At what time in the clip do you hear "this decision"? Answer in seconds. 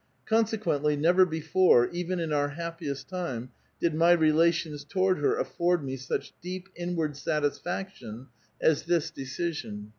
8.85-9.89